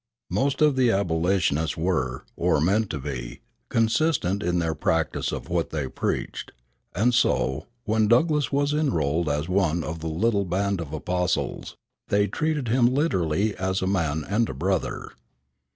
[0.31, 5.69] Most of the abolitionists were, or meant to be, consistent in their practice of what
[5.69, 6.53] they preached;
[6.95, 11.75] and so, when Douglass was enrolled as one of the little band of apostles,
[12.07, 15.11] they treated him literally as a man and a brother.